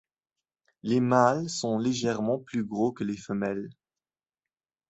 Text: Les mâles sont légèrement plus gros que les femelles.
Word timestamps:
Les 0.81 0.99
mâles 0.99 1.47
sont 1.47 1.77
légèrement 1.77 2.39
plus 2.39 2.63
gros 2.63 2.91
que 2.91 3.03
les 3.03 3.17
femelles. 3.17 3.69